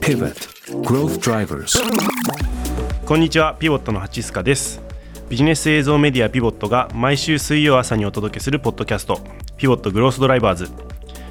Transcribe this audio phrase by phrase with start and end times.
[0.00, 0.34] Pivot.
[0.82, 1.78] Growth Drivers.
[3.06, 4.82] こんにちはピボットのハチスカです。
[5.28, 9.20] ビジネス映像メディアピボットが毎週水曜朝にお届けするポッドキャスト
[9.56, 10.68] ピボットグロースドライバーズ。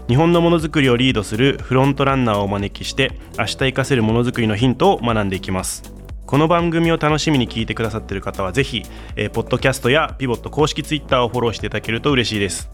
[0.07, 5.83] 日本のものづくりをリードするフロントランナーをお招きして明日活かせるものづくりのヒントを学んでいきます。
[6.25, 8.83] この番組を楽しみに聞いてくださっている方はぜひ、
[9.15, 12.69] えーポッドキャストやピボット公式ツイッターをフォローしていただけると嬉しいです。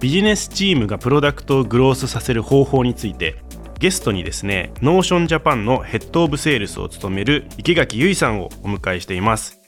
[0.00, 3.36] ビジネスチームがプロダクトをグロースさせる方法について
[3.78, 9.60] ゲストにですね Notion Japan の Head of Sales を務める生垣侑依さんをお迎えしています。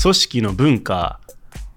[0.00, 1.18] 組織の文化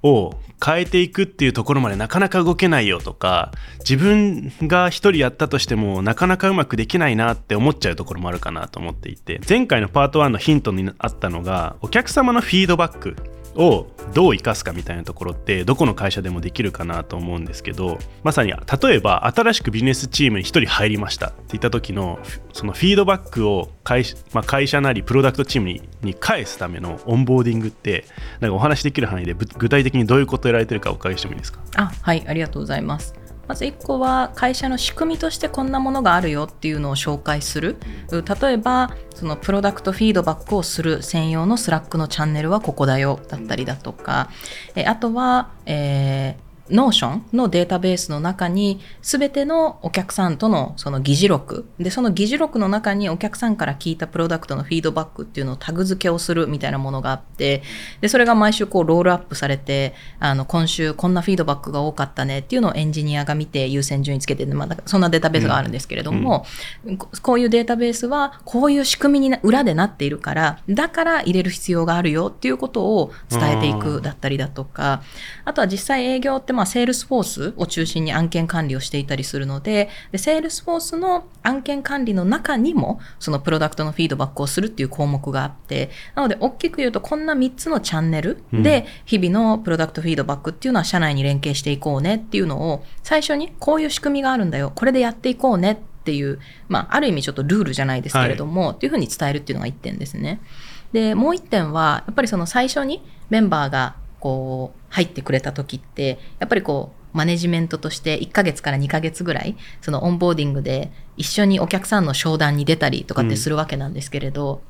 [0.03, 13.15] を変えていくっていうところまでなかなか動けないよとか自分が一人やったとしてもなかなかうまくできないなって思っちゃうところもあるかなと思っていて前回のパート1のヒントにあったのがお客様のフィードバック
[13.57, 22.19] をどう生かすかみたいなところってどこの会社でもできるかなと思うんですけどまさに例えば新しくビジネスチームに1人入りましたって言った時の
[22.53, 28.05] そのフィードバックを会,、まあ、会社なりプロダクトチームにに返すためのオンボーディングって
[28.39, 31.59] なんかお話しできる範囲で具体的にどういうことをやられてるかお伺いしてもいいですか？
[31.75, 33.26] あはいありがとうございます。
[33.47, 37.77] まず1個は会社の仕組みとしてこんなものがあるよっていうのを紹介する。
[38.11, 44.29] 例えばそのプロダクトフィードバックをする専用の Slack のチャンネルはここだよだったりだとか。
[44.75, 51.69] えあとは、えーノーションのデータベースの中に全てのお客さんとのその議事録。
[51.79, 57.63] でその議事録の中にお客さんから聞いたプロダクトのフィードバックっていうのをタグ付けをするみたいなものがあって
[58.01, 66.45] でそれが毎週こうロールアップされてあの今週こんなフィードバックが多かったねっていうのをエンジニアが見て優先順位つけて、まあ、そんなデータベースがあるんですけれども、
[66.97, 75.03] ここういうデータベースはこういう仕組みにな裏でなっているからだから入れる必要があるよっていうことを伝えていくだったりだとか
[75.45, 95.75] あとは実際営業ってまあセールスフォースを中心に案件管理をしていたりするのででセールスフォースの案件管理の中にもそのプロダクトのフィードバックをするっていう項目があってなので大きく言うとこんな3つのチャンネルで日々のプロダクトフィードバックっていうのは社内に連携していこうねっていうのを最初にこういう仕組みがあるんだよこれでやっていこうねっ
[96.07, 100.39] ていう、まあ、ある意味ちょっとルールじゃないですけれども、っていうふうに伝えるっていうのが1点ですね。
[100.93, 114.61] でもう1点はやっぱりその最初にメンバーがこう入ってくれた時ってやっぱりこうマネジメントとして1ヶ月から2ヶ月ぐらいそのオンボーディングで一緒にお客さんの商談に出たりとかってするわけなんですけれど、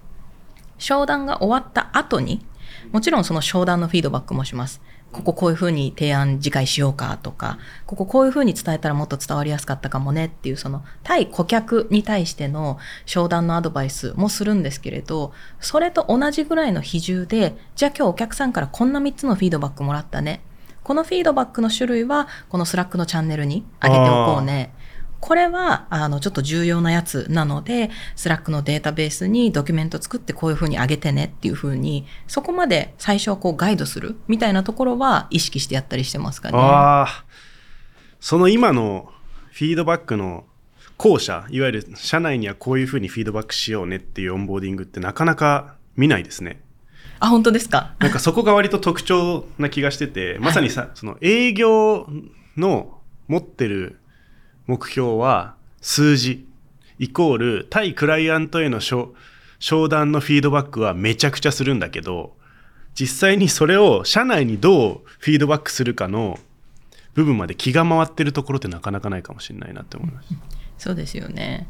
[0.77, 2.45] 商談が終わった後に
[2.91, 4.81] もちろんその商談のフィードバックもします。
[5.11, 20.41] こここういうふうに提案次回しようかとか、こここういうふうに伝えたらもっと伝わりやすかったかもねっていうその対顧客に対しての商談のアドバイスもするんですけれど、それと同じぐらいの比重で、じゃあ今日お客さんからこんな3つのフィードバックもらったね。
[20.83, 24.73] このフィードバックの種類はこの Slack のチャンネルに上げておこうね。
[25.19, 36.57] これは、あの、ちょっと重要なやつなので、 Slack のデータベースにドキュメント作ってこういうふうに上げてねっていうふうに、そこまで最初はこうガイドするみたいなところは意識してやったりしてますかね。
[36.57, 37.25] ああ
[38.19, 39.11] その今の
[39.51, 40.45] フィードバックの
[40.97, 46.61] 後者いわゆる社内にはこういうふうにフィードバックしようねっていうオンボーディングってなかなか見ないですね
[47.19, 47.95] あ、本当ですか？
[47.99, 52.07] なんかそこが割と特徴な気がしててまさにさ、その営業
[52.55, 53.99] の持ってる
[54.67, 56.45] 目標は数字
[56.99, 59.13] イコール対クライアントへの商
[59.89, 62.35] 談のフィードバックはめちゃくちゃするんだけど
[62.99, 66.39] 実際にそれを社内にどうフィードバックするかの
[67.13, 70.29] 部分まで気が回ってるところってなかなかないかもしれないなって思います。
[70.77, 71.67] そうですよね。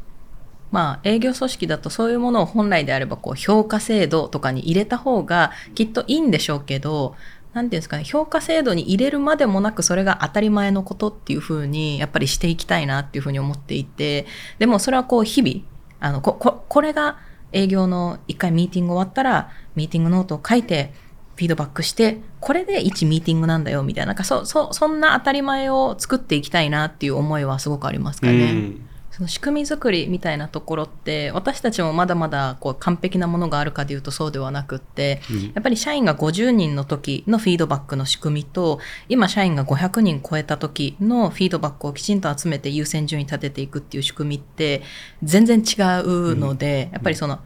[0.70, 7.14] まあ、営業組織だとそういうものを本来であればこう評価制度とかに入れた方がきっといいんでしょうけど、
[7.58, 14.26] なんていうんですかね、評価制度に入れるまでもなくそれが当たり前のことっていうふうにやっぱりしていきたいなっていうふうに思っていて、
[14.60, 15.64] でもそれはこう日々、
[15.98, 17.18] あの、こ、ここれが
[17.52, 20.92] 営業の一回ミーティング終わったら、ミーティングノートを書いて、
[21.34, 28.32] フィードバックして、これで1ミーティングなんだよみたいな、なんかそ、そ、そんな当たり前を作っていきたいなっていう思いはすごくありますかね。
[28.32, 28.87] うん
[29.18, 35.20] その仕組み作りみたいなところって私たちもまだまだこう完璧なものがあるかでいうとそうではなくって、
[35.54, 38.78] やっぱり社員が50人の時のフィードバックの仕組みと
[39.08, 44.82] 今社員が500人超えた時のフィードバックをきちんと集めて優先順位立てていくっていう仕組みって
[45.24, 47.40] 全然違うので、やっぱりその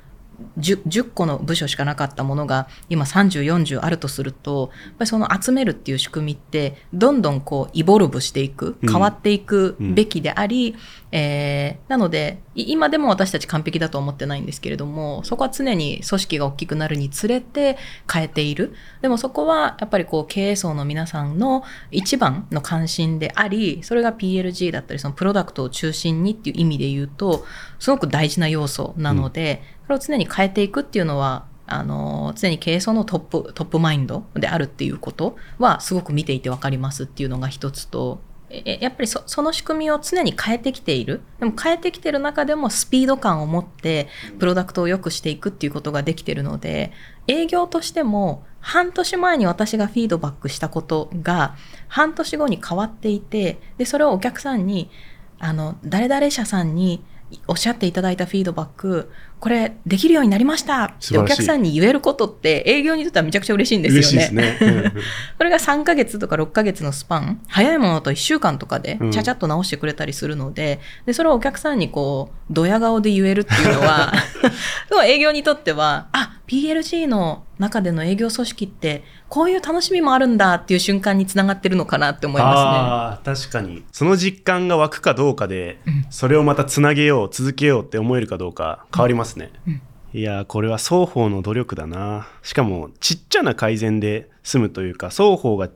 [0.58, 8.93] 10, 10個の部署しかなかったものが今3040あるとするとやっぱりその集めるっていう仕組みってどんどんこうイボルブしていくうん。
[8.93, 10.76] 変わっていくべきであり、
[11.11, 17.76] えーなのでい今でも私たち完璧だとは思ってないんですけれどもそこは常に組織が大きくなるにつれて
[18.11, 18.75] 変えている。
[19.00, 27.44] でもそこはやっぱりこう経営層の皆さんの一番の関心でありそれが PLG だったりそのプロダクトを中心にっていう意味で言うと
[27.78, 41.23] すごく大事な要素なので、それを常に変えていくっていうのはあの常に経営層のトップトップマインドであるっていうことはすごく見ていて分かりますっていうのが一つとやっぱりそその仕組みを常に変えてきている。
[41.41, 44.09] でも変えてきてる中でもスピード感を持って
[44.39, 46.93] プロダクトを良くしていくっていうことができてるので
[47.27, 51.56] 営業としても半年前に私がフィードバックしたことが
[51.88, 54.91] 半年後に変わっていてでそれをお客さんに
[55.38, 57.03] あの誰々社さんに
[57.49, 64.00] おっしゃっていただいたフィードバックこれできるようになりましたってお客さんに言えることって営業にとってはめちゃくちゃ嬉しいんですよね。
[64.00, 64.93] 嬉しいですね。
[65.37, 74.12] それが3ヶ月とか6ヶ月のスパン、早いものだと1週間とかでうんちゃちゃっと直してくれたりするので、で、それをお客さんにこう、ドヤ顔で言えるっていうのは、
[75.06, 83.85] 営業にとっては、あ、PLG の中での営業組織って、こういう楽しみもあるんだっていう瞬間につながってるのかなって思いますああ確かに。
[83.93, 86.06] その実感が湧くかどうかで、うん。
[86.11, 89.83] それをまたつなげよう続けようって思えるかどうか変わりますね、うん。
[90.12, 92.29] いやーこれは双方の努力だな。
[92.43, 95.69] しかもちっちゃな改善で済むというか双方が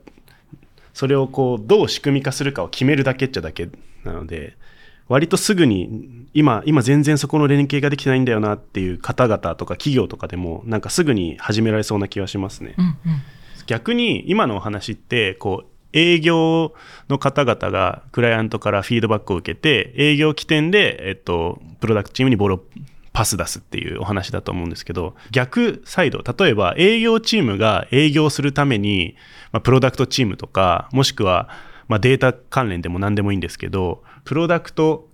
[0.93, 3.69] それをこうどう仕組み化するかを決めるだけっちゃだけ
[4.03, 4.57] なので
[5.07, 12.69] 割とすぐに今今全然そこの連携ができてないんだよなっていう方々とか企業とかでもなんかすぐに始められそうな気がしますね。
[12.69, 12.75] ね。
[12.77, 12.95] うんうん
[13.67, 16.73] 逆に今のお話ってこう営業
[17.09, 22.63] の方々がクライアントからフィードバックを受けて営業起点で、えっと、プロダクトチームにボールを
[23.13, 29.15] パス出すっていうお話だと思うんですけど逆サイド例えば営業チームが営業するために、
[29.51, 31.49] まあ、プロダクトチームとかもしくは、
[31.87, 35.07] まあ、データ関連でも何でもいいんですけどプロダクト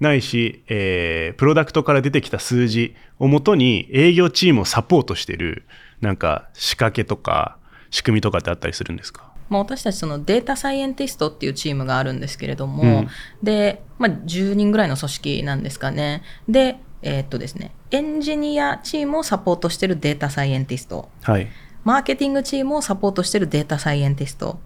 [0.00, 5.64] ないし、えープロダクトから出てきた数字をもとに営業チームをサポートしてる
[6.00, 7.56] なんか仕掛けとか
[7.90, 9.32] 仕組みとかってあったりするんですか？
[9.48, 13.08] まあ、私たちそのデータサイエンティストっていうチームがあるんですけれども、うん
[13.42, 16.22] で、まあ、10人ぐらいの組織なんですかね。
[16.48, 21.48] で、えーっとですね、エンジニアチームをサポートしてるデータサイエンティスト、はい。
[21.82, 24.60] マーケティングチームをサポートしてるデータサイエンティスト、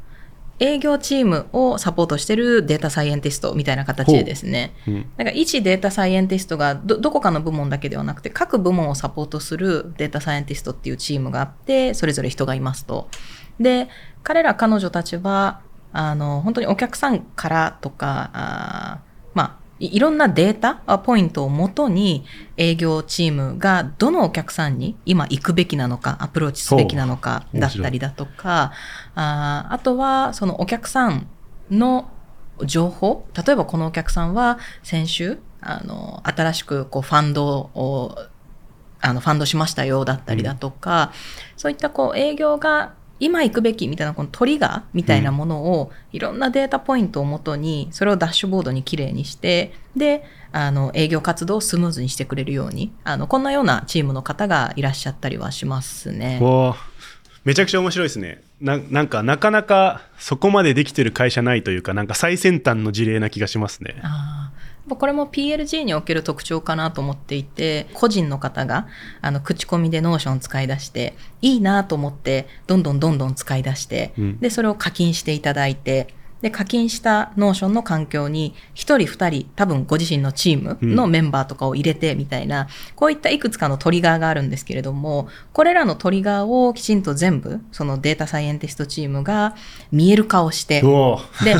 [0.60, 4.94] 営業チームをサポートしてるデータサイエンティストみたいな形でですね、うん。
[5.16, 13.08] なんか一データサイエンティストがどどこかの部門だけではなくて各部門をサポートするデータサイエンティストっていうチームがあってそれぞれ人がいますと。
[13.58, 13.88] で
[14.22, 15.60] 彼ら彼女たちは
[15.92, 22.24] あの本当にお客さんからとかあーまあいいろんなデータあポイントをもとに
[22.56, 28.72] 営業チームがどのお客さんに今行くべきなのかアプローチすべきなのかだったりだとか
[29.14, 31.26] あーあとはそのお客さん
[31.70, 32.10] の
[32.64, 38.16] 情報例えばこのお客さんは先週あの新しくこうファンドを
[39.00, 41.12] あのファンドしましたよだったりだとか、
[41.58, 56.40] そういったこう営業が今行くべきみたいなこのトリガーみたいなものを、いろんなデータポイントをもとにそれをダッシュボードにきれいにしてであの営業活動をスムーズにしてくれるようにあのこんなようなチームの方がいらっしゃったりはしますね。
[57.44, 58.78] めちゃくちゃ面白いですねな。
[58.78, 64.00] なんか、なかなかそこまでできてる会社ないというか、なんか最先端の事例な気がしますね。
[64.02, 64.43] あ
[64.88, 68.86] これも PLG における特徴かなと思っていて個人の方が
[69.22, 74.38] あの口コミで Notion 使い出していいなと思ってどんどんどんどん使い出して、うん。
[74.40, 76.08] でそれを課金していただいて
[76.42, 89.56] で課金した Notion の環境に1人2人多分ご自身のチームのメンバーとかを入れてみたいな、こういったいくつかのトリガーがあるんですけれどもこれらのトリガーをきちんと全部そのデータサイエンティストチームが
[89.90, 91.54] 見える化をしてで、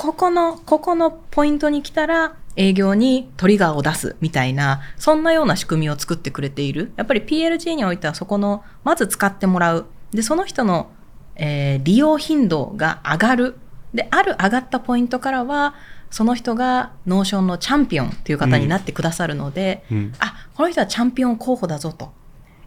[0.00, 6.92] ここの、ここのポイントに来たら、営業にトリガーを出すみたいな、そんなような仕組みを作ってくれている。
[6.96, 9.86] やっぱり PLG においてはそこの、まず使ってもらう。
[10.12, 10.90] で、その人の、
[11.36, 13.56] えー利用頻度が上がる。
[13.94, 15.74] で、ある上がったポイントからは、
[16.10, 22.12] その人が Notion のチャンピオンっていう方になってくださるので、うんあ、この人はチャンピオン候補だぞと。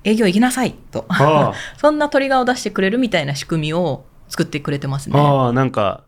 [0.06, 1.06] 営業行きなさいと。
[1.78, 5.20] そんなトリガーを出してくれるみたいな仕組みを作ってくれてますね。
[5.20, 6.04] ああ、なんか、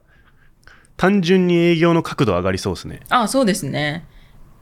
[0.97, 3.01] 単純に営業の確度上がりそうですね。
[3.09, 4.05] あそうですね。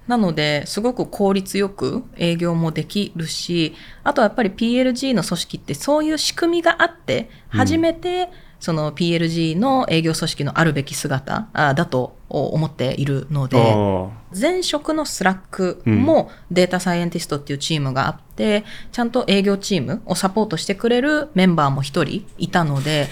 [0.07, 3.73] なので、すごく効率よく営業もできるし、
[4.03, 14.09] あとはやっぱり PLG の組織ってそういう仕組みがあって、初めてその PLG の営業組織のあるべき姿あだと思っているのであ
[14.39, 23.07] 前職の Slack もデータサイエンティストっていうチームがあって、ちゃんと営業チームをサポートしてくれるメンバーも一人いたので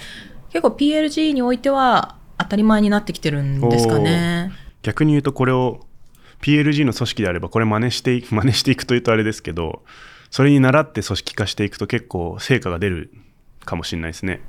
[0.51, 4.51] 結構 PLG においては当たり前になってきてるんですかね。
[4.81, 5.85] 逆に言うとこれを
[6.41, 9.83] PLG の組織であればこれ真似してい 真似していくというとあれですけど
[10.29, 13.11] それに倣って組織化していくと結構成果が出る
[13.65, 14.41] かもしれないですね。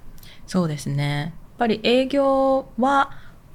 [0.47, 1.21] そうですね。
[1.21, 3.11] やっぱり営業は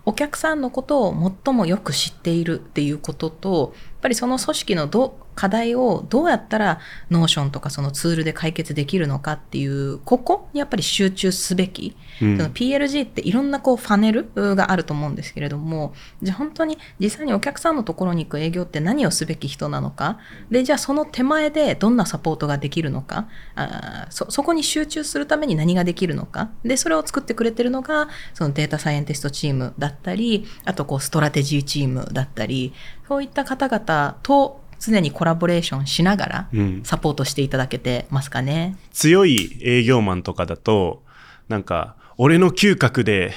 [0.06, 6.80] お客さんのことを最もよく知っているっていうことと、やっぱりその組織のど課題をどうやったら
[7.12, 11.96] Notion とかそのツールで解決できるのかっていう、ここにやっぱり集中すべき。
[12.22, 12.38] うん。
[12.38, 20.18] その PLG っていろんなこうファネルがあると思うんですけれども、じゃあ本当に実際にお客さんのところに行く営業って何をすべき人なのか、
[20.50, 32.74] で、じゃあその手前でどんなサポートができるのか、あーそ、そこに集中するために何ができるのか、で、それを作ってくれてるのが、そのデータサイエンティストチームだったり、あとこうストラテジーチームだったり、
[33.08, 38.76] そういった方々と常にコラボレーションしながらうんサポートしていただけてますかね。
[38.92, 41.04] 強い営業マンとかだと
[41.48, 43.34] なんか俺の嗅覚で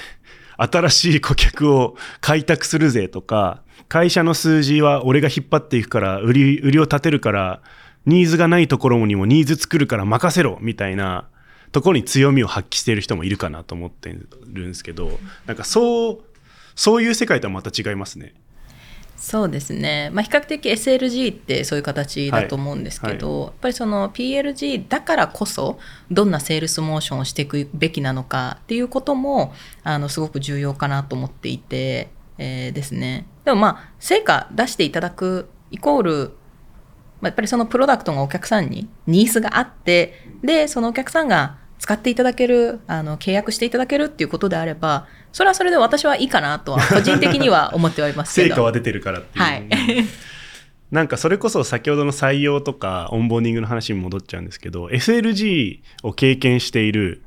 [0.57, 7.61] 新しい顧客を開拓するぜとか会社の数字は俺が引っ張っていくから売り売りを立てるから
[8.07, 11.29] ニーズがないところにもニーズ作るから任せろみたいな
[11.73, 16.19] ところに強みを発揮している人もいるかなと思ってるんですけどなんかそう
[16.75, 18.35] そういう世界とはまた違いますね。
[19.21, 25.79] そうですね、まあ、比較的 SLG ってそういう形だと思うんですけど、やっぱりその PLG だからこそ
[26.11, 29.53] どんなセールスモーションをしていくべきなのかっていうことも
[29.85, 32.09] あのすごく重要かなと思っていて、
[32.39, 33.27] えーですね。
[33.45, 36.33] でもまあ成果出していただくイコール
[37.21, 41.59] まあやっぱりそのプロダクトがお客さんにニーズがあってでそのお客さんが
[41.91, 49.45] 使っていただけるあの契約していただけるっていうことであればそれはそれで私はいいかなとは個人的には思ってはいますけど 成果は出てるからっていう。
[49.45, 49.65] はい
[50.93, 57.23] なんかそれこそ先ほどの採用とかオンボーディングの話に戻っちゃうんですけど SLG を経験している、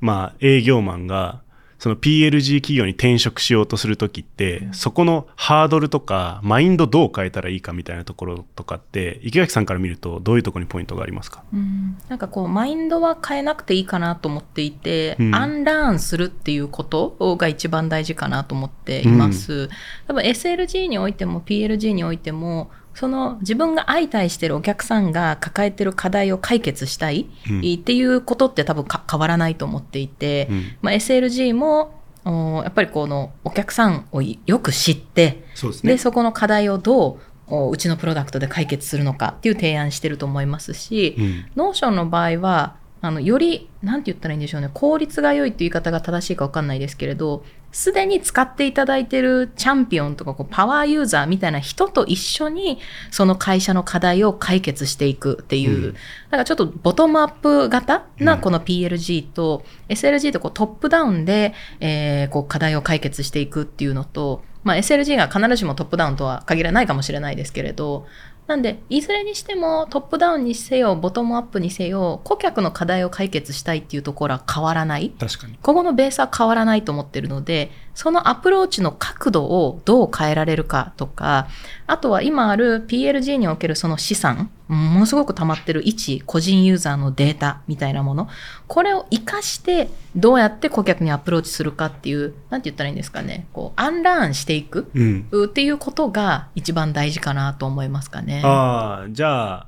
[0.00, 1.40] まあ、営業マンが
[1.78, 11.44] その PLG 企業に転職しようとするときって、そこのハードルとかマインドどう変えたらいいかみたいなところとかって池垣さんから見るとどういうところにポイントがありますか？
[11.52, 11.96] うん。
[12.08, 15.34] なんかこうマインドは変えなくていいかなと思っていて、うん。
[15.34, 19.70] アンラーンするっていうことが一番大事かなと思っています。
[20.08, 27.58] 多分 SLG においても PLG においてもその自分が相対してるお客さんが抱えてる課題を解決したい、うん。
[27.60, 30.64] っていうことって多分か変わらないと思っていて、うん。
[30.82, 41.44] まあ、SLG もおやっぱりこのお客さんをよく知ってそうですでそこの課題をどうおうちのプロダクトで解決するのかっていう提案してると思いますし、うん。
[41.54, 52.78] Notion の場合はあのよりなんて言ったらいいんでしょうね効率が良いっていう言い方が正しいか分かんないですけれどすでに使っていただいてるチャンピオンとかこうパワーユーザーみたいな人と一緒に
[53.10, 55.92] その会社の課題を解決していくっていう、うん。
[55.92, 55.98] だ
[56.30, 68.06] からちょっとボトムアップ型なこの PLG と、SLG とこうトップダウンで、えーこう課題を解決していくっていうのと、まあ、SLG が必ずしもトップダウンとは限らないかもしれないですけれど
[68.48, 75.10] なんでいずれにしてもトップダウンにせよボトムアップにせよ顧客の課題を解決したいっていうところは変わらない。
[75.10, 75.58] 確かに。
[75.60, 81.46] ここのベースは変わらないと思ってるので、そのアプローチの角度をどう変えられるかとか、
[81.86, 88.28] あとは今ある PLG におけるその資産、ものすごく溜まってる一個人ユーザーのデータみたいなもの、
[88.66, 95.26] これを活かしてどうやって顧客にアプローチするかっていう、なんて言ったらいいんですかね、こう、アンラーンしていくうん。
[95.46, 98.42] っていうことが一番大事かなと思いますかね。
[98.44, 99.66] ああじゃあ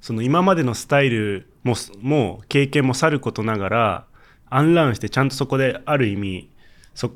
[0.00, 4.04] その今までのスタイルももう経験もさることながら
[4.50, 6.50] アンラーンしてちゃんとそこである意味
[6.94, 7.12] そ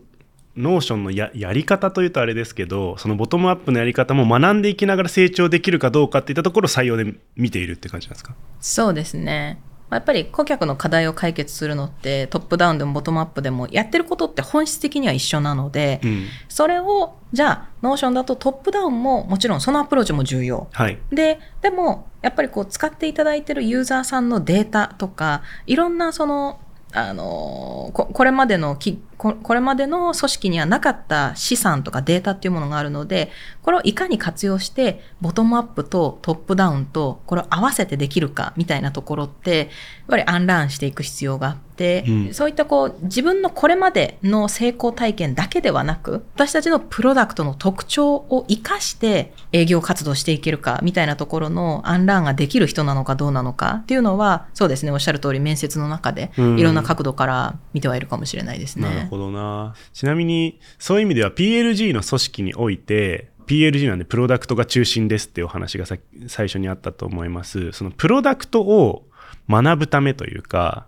[0.57, 8.35] Notion のややり方というとあれですけどそのボトムアップのやり方も学んでいきながら成長できるかどうかっていったところを採用で見ているって感じなんですか？
[8.61, 9.61] そうですね。
[9.89, 20.69] まあやっぱり顧客の課題を解決するのってトップダウンでもボトムアップでもやってることって本質的には一緒なので、うんそれをじゃあ Notion だとトップダウンももちろんそのアプローチも重要。
[20.73, 26.59] はいで、でもやっぱりこう使っていただいてるユーザーさんのデータとかいろんなその
[26.93, 33.31] あのここれまでのきここれまでの組織にはなかった資産とかデータっていうものがあるので、
[33.63, 39.69] これをいかに活用して、ボトムアップとトップダウンと、これを合わせてできるかみたいなところって、やっ
[40.09, 42.35] ぱりアンラーンしていく必要があって、うん。
[42.35, 56.59] そういったこう、自分のこれまでの成功体験だけではなく、私たちのプロダクトの特徴を活かして営業活動していけるかみたいなところのアンラーンができる人なのかどうなのかっていうのは、そうですね、おっしゃる通り面接の中でうん。
[56.59, 58.89] いろんな角度から見てはいるかもしれないですね。
[58.89, 59.75] なるほどな。
[59.93, 65.97] ちなみに、そういう意味では PLG の組織において、PLG なんでプロダクトが中心ですっていうお話がさ
[66.27, 67.73] 最初にあったと思います。
[67.73, 69.07] そのプロダクトを
[69.49, 70.87] 学ぶためというか、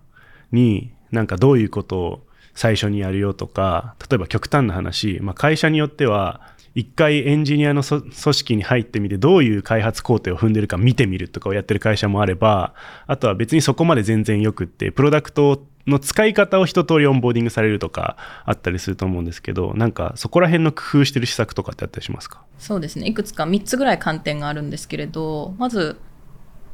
[0.52, 6.40] に、なんかどういうことを最初にやるよとか、例えば極端な話、まあ、会社によっては、
[6.74, 12.72] 一回エンジニアの組織に入ってみてどういう開発工程を踏んでるか見てみるとかをやってる会社もあれば
[13.08, 22.42] あとは別にそこまで全然よくってプロダクトの使い方を一通りオンボーディングされるとかあったりすると思うんですけどなんかそこら辺の工夫してる施策とかってあったりしますか？
[22.58, 23.06] そうですね。
[23.06, 25.98] いくつか3つぐらい観点があるんですけれどまず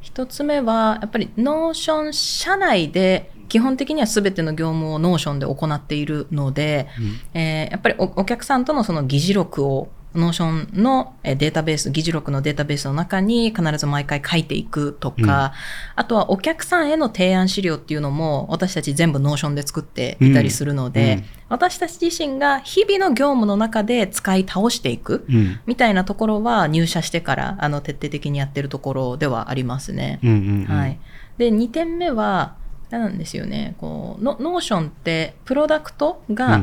[0.03, 6.87] 1つ目はやっぱり Notion 社内で基本的には全ての業務を Notion で行っているので、
[7.33, 15.53] えーやっぱりおお客さんとのその議事録を Notion のえーデータベース、議事録のデータベースの中に必ず毎回書いていくとか、
[15.95, 21.19] あとはお客さんへの提案資料っていうのも私たち全部 Notion で作っていたりするので、うん。
[21.19, 25.59] うん私たち自身が日々の業務の中で使い倒していくうん。
[25.67, 30.19] みたいなところは入社してからあの徹底的にやってるところではありますね。
[30.23, 30.75] うんうんうん。
[30.75, 30.99] はい、
[31.37, 32.55] で2点目は
[32.89, 33.75] なんですよね。
[33.77, 36.61] こうノ Notion ってプロダクトが、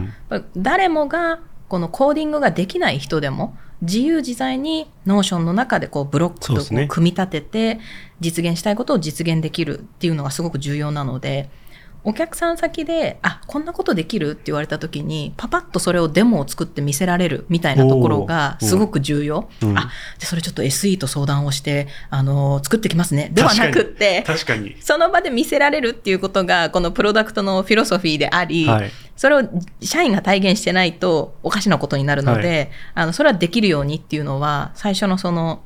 [0.57, 1.41] 誰もが
[1.73, 7.81] このコーディングができない人でも自由自在に Notion の中でこうブロックと組み立てて
[8.21, 11.49] 実現したいことを実現できるっていうのがすごく重要なので
[12.05, 19.49] お客さん先であこんなことできるって言われた時にパパッとそれをデモを作って見せられるみたいなところがすごく重要。
[19.63, 19.79] うん。
[19.79, 23.31] あじそれちょっと SE と相談をして、あのー作ってきますね。
[23.33, 24.77] ではなくって確かに。
[24.81, 28.91] その場で見せられるっていうことがこのプロダクトのフィロソフィーであり、はい
[29.23, 29.43] それを
[29.81, 35.63] 社員が体現してないとおかしなことになるので、はあのそれはできるようにっていうのは最初のその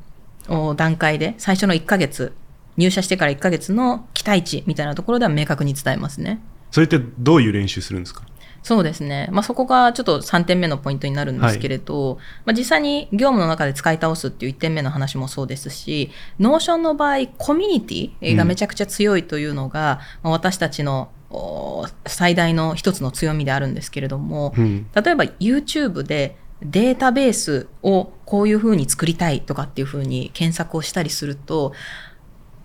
[0.47, 2.35] お段階で最初の1ヶ月
[2.77, 6.43] 入社してから1ヶ月の期待値みたいなところでは明確に伝えますね。
[6.71, 8.25] それってどういう練習するんですか？
[8.63, 9.31] そうですね。
[9.33, 24.87] まあ、そこがちょっと3点目のポイントになるんですけれど、まあ、実際に業務の中で使い倒すっていう1点目の話もそうですし、 Notion の場合、コミュニティがめちゃくちゃ強いというのが、まあ私たちのお最大の一つの強みであるんですけれども、うん。
[24.95, 31.73] 例えば YouTube でデータベースをこういうふうに作りたいとかっていうふうに検索をしたりすると、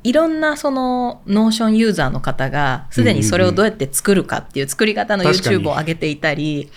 [0.04, 6.72] いろんなその Notion ユーザーの方がすでにそれをどうやって作るかっていう作り方の YouTube を上げていたり、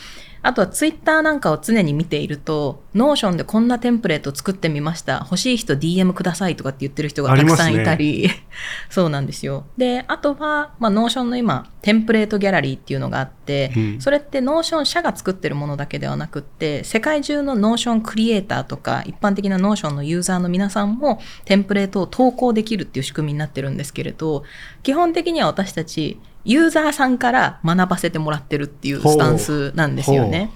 [0.45, 5.21] あとは Twitter なんかを常に見ていると、 Notion でこんなテンプレート作ってみました。
[5.25, 8.29] 欲しい人 DM くださいとかって言ってる人がたくさんいたり、
[8.91, 9.65] そうなんですよ。
[9.79, 24.45] で、あとは、まあ、 Notion の今、テンプレートギャラリーっていうのがあって、うんそれって Notion 社が作ってるものだけではなくって、世界中の Notion クリエイターとか、一般的な Notion のユーザーの皆さんも、テンプレートを投稿できるっていう仕組みになってるんですけれど、
[24.83, 30.51] 基本的には私たち、ユーザーさんから学ばせてもらってるっていうスタンスなんですよね。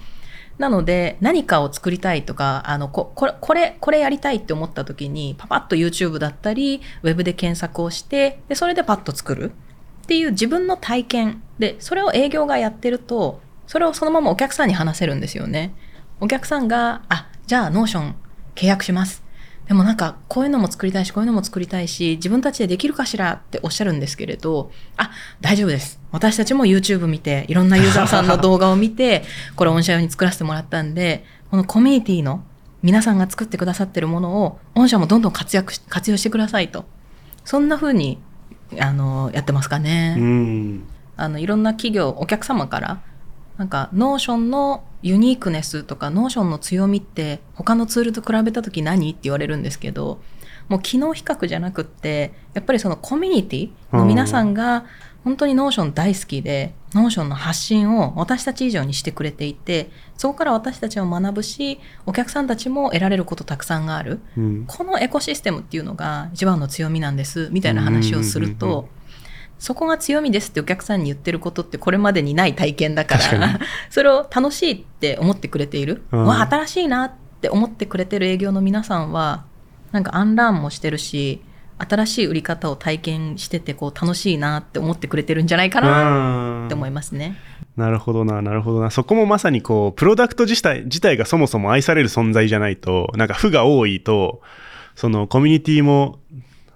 [0.59, 9.51] なので、何かを作りたいとか、あの、ここれ、これ、これやりたいって思った時に、パパッと YouTube だったり、ウェブで検索をして、で、それでパッと作る
[10.03, 15.73] っていう自分の体験で、それを営業がやってると、それをそのままお客さんに話せるんですよね。
[16.19, 18.15] お客さんが、あ、じゃあ、 Notion
[18.55, 19.23] 契約します。
[19.69, 26.01] でもなんか、こういうのも作りたいし、こういうのも作りたいし、自分たちでできるかしらっておっしゃるんですけれど、あ、大丈夫です。
[26.11, 29.23] 私たちも YouTube 見て、いろんなユーザーさんの動画を見て、
[29.55, 32.43] これ御社用に作らせてもらったんで、このコミュニティの
[32.81, 36.85] 皆さんが作ってくださってるものを、御社もどんどん活躍し、活用してくださいと。
[37.45, 38.17] そんな風に、
[38.79, 40.15] あの、やってますかね。
[40.17, 40.83] うん
[41.19, 43.01] あのいろんな企業お客様から
[43.57, 50.21] なんか Notion のユニークネスとか Notion の強みって他のツールと比べた時何って言われるんですけど
[50.67, 54.85] もう機能比較じゃなくってやっぱりそのコミュニティの皆さんが
[55.23, 64.19] 本当に Notion 大好きで Notion の発信を私たち以上にしてくれていてそこから私たちも学ぶしお客さんたちも得られることたくさんがある。
[64.37, 64.65] うん。
[64.65, 68.98] このエコシステムっていうのが一番の強みなんですみたいな話をするうんうんうんうんと
[69.59, 73.59] そこが強みですってお客さんに言ってることってこれまでにない体験だからに
[73.91, 79.43] それを楽しいって思ってくれている、うんわあ新しいなって思ってくれてる営業の皆さんは
[79.91, 81.41] なんかアンラーンもしてるし
[81.77, 87.37] 新しい売り方を体験しててこう楽しいなって思ってくれてるんじゃないかなって思いますね。
[87.77, 88.91] なるほどな、なるほどな。
[88.91, 94.41] そこもまさにこう、プロダクト自体自体がそもそも愛される存在じゃないと、なんか負が多いと、
[94.95, 96.19] そのコミュニティも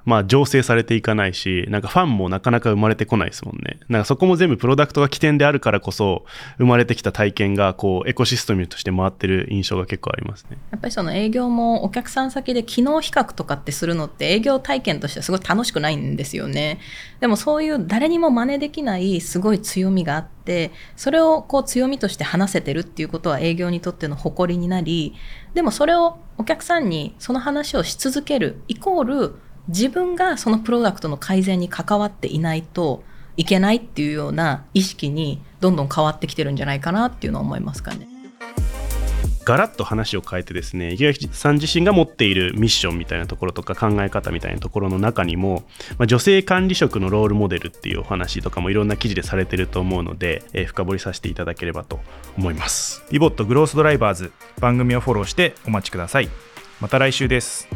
[0.05, 3.79] まあ、醸成されていかないし、なんかファンもなかなか生まれてこないですもんね。
[3.89, 6.25] なんかそこも全部プロダクトが起点であるからこそ、
[6.57, 10.57] 生まれてきた体験が、こう、エコシステムとして回ってる印象が結構ありますね。
[10.71, 16.79] やっぱりその営業もお客さん先で機能比較とかってするのって営業体験としてはすごい楽しくないんですよね。
[17.19, 25.15] でもそういう誰にも真似できないすごい強みがあって、それをこう強みとして話せてるっていうことは営業にとっての誇りになり、
[25.53, 29.35] でもそれをお客さんにその話をし続けるイコール
[29.67, 33.03] 自分がそのプロダクトの改善に関わっていないと
[33.37, 38.07] いけないっていうような意識にどんどん変わってきてるんじゃないかなっていうのは思いますかね。
[39.45, 45.63] ガラッと話を変えてですね池垣さん自身が持っているミッションみたいなところとか考え方みたいなところの中にも、
[45.97, 51.99] まあ、女性管理職のロールモデルっていうお話とかもいろんな記事でされてると思うので、えー、深掘りさせていただければと
[52.37, 53.03] 思います。
[53.09, 56.29] ピボットグロースドライバーズ番組をフォローしてお待ちください。
[56.79, 57.67] また来週です